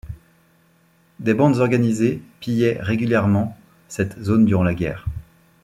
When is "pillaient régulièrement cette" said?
2.39-4.19